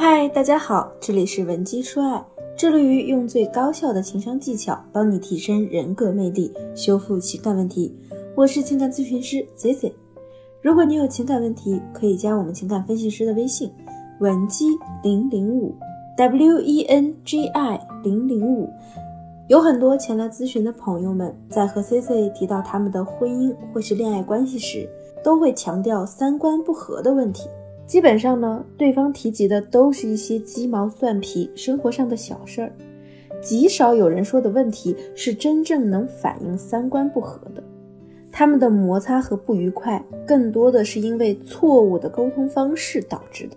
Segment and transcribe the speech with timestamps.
[0.00, 2.24] 嗨，大家好，这里是文姬说爱，
[2.56, 7.92] 致力于用最高效的情商技巧帮你提升人格魅力，修复情感问题。
[8.36, 9.92] 我是情感咨询师 Z Z。
[10.62, 13.72] 如果你有情感问题，可以加我们情感分析师的微信
[14.20, 14.66] 文姬
[15.02, 15.74] 零零五
[16.16, 18.70] W E N G I 零零五。
[19.48, 24.88] 有很多前来咨询的朋友们，在和 C C 提到他们的婚姻或是恋爱关系时，
[25.24, 27.48] 都会强调三观不合的问题。
[27.88, 32.70] 基本上呢，对方提及的都是一些鸡毛蒜皮、生活上的小事儿，
[33.40, 37.64] 极少有人说的问题是真正能反映三观不合的。
[38.30, 43.56] 他们的摩擦和不愉快，更多的是因为错误的沟通方式导致的。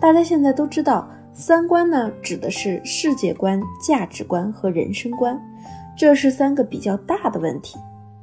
[0.00, 5.36] 大家现在都知道，三观呢指的是世界观、价值观和人生观，
[5.98, 7.76] 这是三个比较大的问题。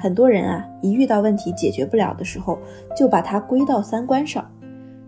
[0.00, 2.56] 很多人啊，一遇到问题解决不了的时候，
[2.96, 4.48] 就把它归到三观上。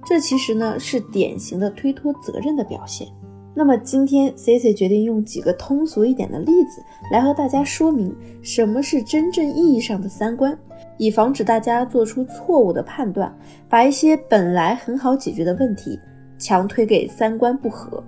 [0.04, 3.06] 这其实呢是典型的推脱责任的表现。
[3.54, 10.56] 那么今天 C C 决定用几个通俗一点的例子来和大家说明什么是真正意义上的三观，
[10.98, 13.36] 以防止大家做出错误的判断，
[13.68, 15.98] 把一些本来很好解决的问题
[16.38, 18.02] 强推给三观不合。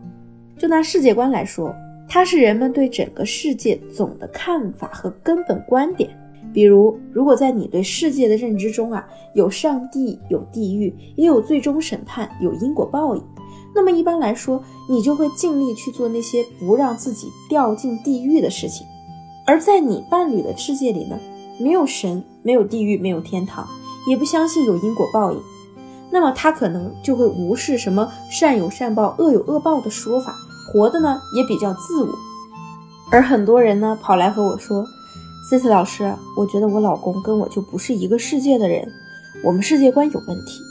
[0.57, 1.75] 就拿世界观来说，
[2.09, 6.09] 它是人们对整个世界总的看法和根本观点。
[6.53, 13.23] 比如，如果在你对世界的认知中啊，有上帝，有地狱，也有最终审判，有因果报应，
[13.75, 18.87] 那么一般来说，你就会尽力去做那些不让自己掉进地狱的事情。
[19.47, 21.19] 而在你伴侣的世界里呢，
[21.59, 23.67] 没有神，没有地狱，没有天堂，
[24.09, 25.39] 也不相信有因果报应，
[26.11, 30.35] 那么他可能就会无视什么善有善报，恶有恶报的说法，
[30.71, 32.11] 活的呢也比较自我。
[33.11, 34.85] 而很多人呢，跑来和我说。
[35.53, 38.91] C C 老师，我觉得我老公跟我就不是一个世界的人，
[39.45, 40.63] 我们世界观有问题。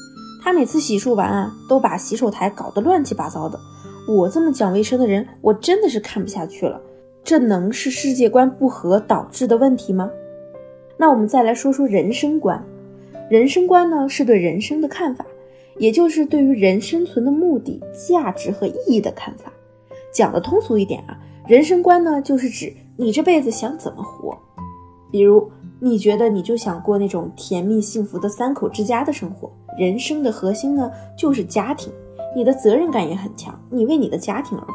[0.42, 3.60] 他每次洗漱完啊，都把洗手台搞得乱七八糟的。
[4.08, 6.82] 我这么讲卫生的人，我真的是看不下去了。
[7.24, 10.10] 这能是世界观不合导致的问题吗？
[10.98, 12.66] 那我们再来说说人生观。
[13.30, 15.24] 人生观呢，是对人生的看法，
[15.78, 19.54] 也就是对于人生存的目的、价值和意义的看法。
[20.12, 24.36] 讲的通俗一点啊，人生观呢，就是指你这辈子想怎么活。
[25.12, 31.92] 比如，你觉得你就想过那种甜蜜幸福的三口之家的生活，人生的核心呢就是家庭，
[32.36, 34.74] 你的责任感也很强，你为你的家庭而活。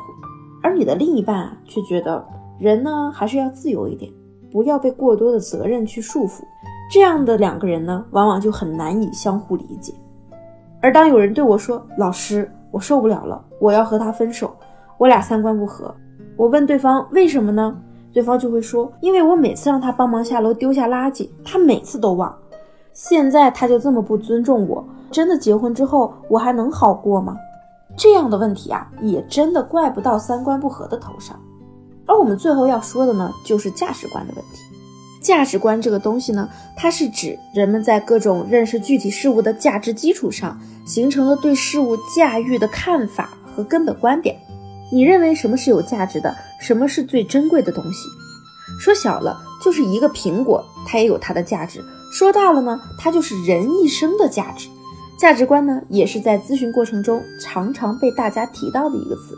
[0.62, 2.24] 而你的另一半啊，却觉得
[2.58, 4.12] 人呢还是要自由一点，
[4.52, 6.42] 不要被过多的责任去束缚。
[6.90, 9.92] 这样的两个人呢，往往就很难以相互理解。
[10.80, 14.54] 而当有人对我说：“老师，我受不了了，我要和他分手，
[14.98, 15.94] 我俩三观不合。”
[16.36, 17.76] 我问对方为什么呢？
[18.16, 22.34] 对方就会说：“因为我每次让他帮忙下楼丢下垃圾，他每次都忘。
[22.94, 27.36] 现在他就这么不尊重我，真的结婚之后我还能好过吗？”
[27.94, 31.38] 这样的问题啊，也真的怪不到三观不合的头上。
[32.06, 34.62] 而我们最后要说的呢，就是价值观的问题。
[35.20, 44.34] 价值观这个东西呢，它是指人们在各种认识具体事物的价值基础上，形成了对事物驾驭的看法和根本观点。
[44.90, 46.34] 你认为什么是有价值的？
[46.60, 48.08] 什么是最珍贵的东西？
[48.80, 51.80] 说小了就是一个苹果，它也有它的价值；
[52.12, 54.68] 说大了呢，它就是人一生的价值。
[55.18, 59.34] 价值观呢，也是在咨询过程中常常被大家提到的一个词。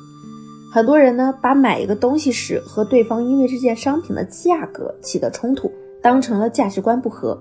[0.72, 5.70] 很多人呢，把买一个东西时和对方因为这件商品的价格起的冲突，
[6.02, 7.40] 当成了价值观不合。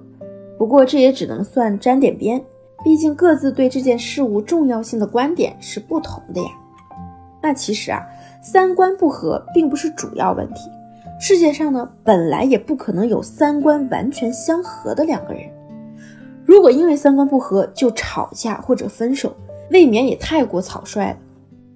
[0.58, 2.44] 不过这也只能算沾点边，
[2.84, 6.50] 毕竟各自对这件事物重要性的观点是不同的呀。
[7.42, 8.02] 那其实啊，
[8.42, 10.70] 三观不合并不是主要问题。
[11.20, 15.44] 世界上呢，本来也不可能有三观完全相合的两个人。
[16.46, 19.36] 如果因为三观不合就吵架或者分手，
[19.72, 21.18] 未免也太过草率了。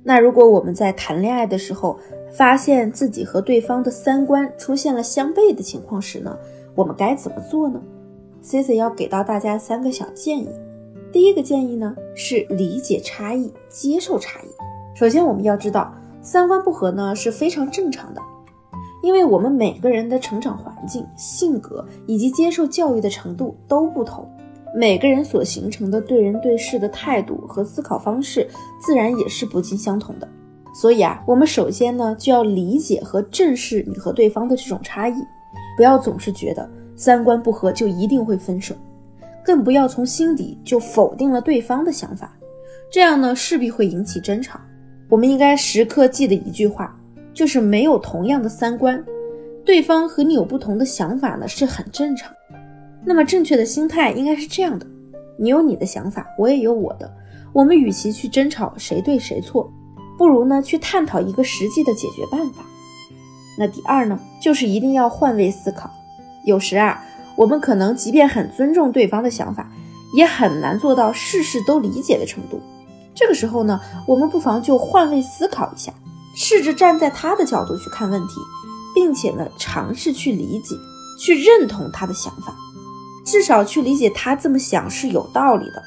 [0.03, 1.99] 那如果我们在谈恋爱的时候，
[2.31, 6.37] 发现自己和对方的三观出现了相悖的情况时呢，
[6.73, 7.81] 我们该怎么做呢
[8.43, 10.49] ？Cici 要给到大家三个小建议。
[11.11, 14.47] 第一个建议呢，是理解差异，接受差异。
[14.95, 18.21] 首先，我们要知道三观不合呢是非常正常的，
[19.01, 24.29] 因为我们每个人的成长环境、性格以及接受教育的程度都不同，
[24.75, 28.47] 每个人所形成的对人对事的态度和思考方式，
[28.79, 30.27] 自然也是不尽相同的。
[30.73, 35.15] 所以啊，我们首先呢就要理解和正视你和对方的这种差异，
[35.75, 38.73] 不要总是觉得三观不合就一定会分手，
[39.43, 42.31] 更不要从心底就否定了对方的想法，
[42.91, 44.59] 这样呢势必会引起争吵。
[45.11, 46.97] 我们应该时刻记得一句话，
[47.33, 49.03] 就是没有同样的三观，
[49.65, 52.31] 对方和你有不同的想法呢是很正常。
[53.03, 54.87] 那么正确的心态应该是这样的：
[55.37, 57.13] 你有你的想法，我也有我的，
[57.51, 59.69] 我们与其去争吵谁对谁错，
[60.17, 62.63] 不如呢去探讨一个实际的解决办法。
[63.59, 65.91] 那第二呢，就是一定要换位思考。
[66.45, 67.03] 有时啊，
[67.35, 69.69] 我们可能即便很尊重对方的想法，
[70.15, 72.61] 也很难做到事事都理解的程度。
[73.13, 75.93] 这个时候呢，我们不妨就换位思考一下，
[76.35, 78.35] 试着站在他的角度去看问题，
[78.95, 80.75] 并且呢，尝试去理解、
[81.19, 82.55] 去认同他的想法，
[83.25, 85.83] 至少去理解他这么想是有道理的。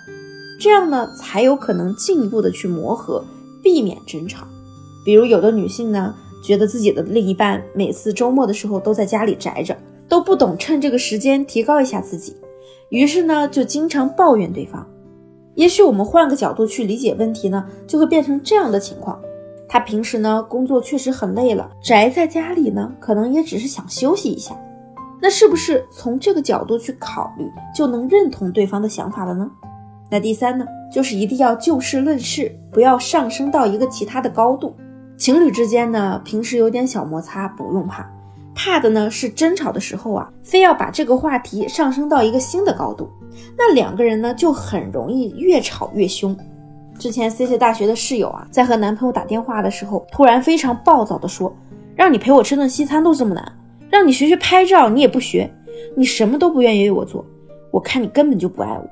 [0.60, 3.24] 这样呢，才有可能进一步的去磨合，
[3.62, 4.46] 避免争吵。
[5.04, 9.76] 比如有的女性呢，觉得自己的另一半每次周末的时候都在家里宅着，
[10.08, 12.36] 都不懂趁这个时间提高一下自己，
[12.90, 14.86] 于是呢，就经常抱怨对方。
[15.54, 19.20] 也许我们换个角度去理解问题呢，就会变成这样的情况：
[19.68, 24.54] 他平时呢工作确实很累了，宅在家里呢，可能也只是想休息一下。
[25.22, 29.50] 那是不是从这个角度去考虑，就能认同对方的想法了呢？
[30.10, 34.74] 那第三呢，就是一定要就事论事，不要上升到一个其他的高度。
[35.16, 38.06] 情侣之间呢，平时有点小摩擦不用怕，
[38.54, 43.10] 怕的呢是争吵的时候啊，非要把这个话题上升到一个新的高度。
[43.58, 46.36] 那两个人呢，就很容易越吵越凶。
[46.98, 51.54] 之前 C C 大学的室友啊，在和男朋友打电话的时候，突然非常暴躁的说
[51.96, 53.52] ：“让你陪我吃顿西餐都这么难，
[53.90, 55.52] 让你学学拍照你也不学，
[55.96, 57.24] 你什么都不愿意为我做，
[57.72, 58.88] 我看你根本就不爱我。”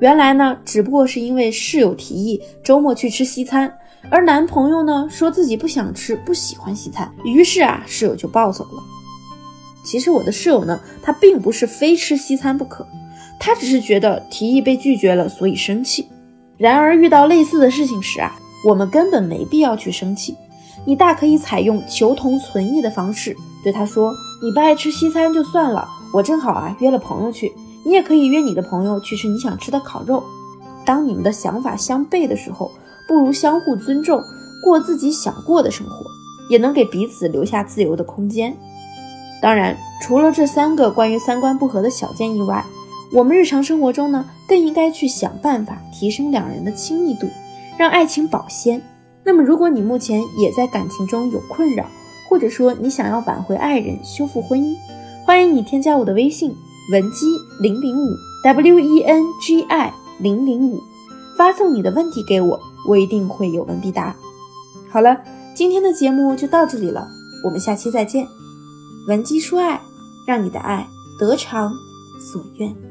[0.00, 3.72] 原来呢，只不过是因为室友提议周末去吃西餐，
[4.10, 8.82] 而男朋友呢说自己不想吃，不喜欢西餐，于是啊，室友就暴走了。
[9.84, 12.86] 其实我的室友呢，他并不是非吃西餐不可。
[13.40, 16.08] 他只是觉得提议被拒绝了，所以生气。
[16.56, 18.36] 然而遇到类似的事情时啊，
[18.66, 20.34] 我们根本没必要去生气。
[20.84, 27.52] 你大可以采用求同存异的方式对他说：“你不爱吃西餐就算了，我正好啊约了朋友去，
[27.84, 30.22] 你也可以约你的朋友去吃你想吃的烤肉。”
[30.84, 32.70] 当你们的想法相悖的时候，
[33.06, 34.20] 不如相互尊重，
[34.64, 36.06] 过自己想过的生活，
[36.48, 38.56] 也能给彼此留下自由的空间。
[39.40, 42.64] 当然，除了这三个关于三观不合的小建议外，
[43.12, 47.28] 我们日常生活中呢，更应该去想办法提升两人的亲密度，
[47.78, 48.82] 让爱情保鲜。
[49.24, 51.84] 那么，如果你目前也在感情中有困扰，
[52.28, 54.74] 或者说你想要挽回爱人、修复婚姻，
[55.24, 56.54] 欢迎你添加我的微信
[56.92, 57.26] 文姬
[57.60, 58.10] 零零五
[58.44, 60.80] w e n g i 零零五，
[61.36, 62.58] 发送你的问题给我，
[62.88, 64.16] 我一定会有问必答。
[64.90, 65.16] 好了，
[65.54, 67.06] 今天的节目就到这里了，
[67.44, 68.26] 我们下期再见。
[69.08, 69.80] 文姬说爱，
[70.26, 70.86] 让你的爱
[71.18, 71.72] 得偿
[72.20, 72.87] 所愿。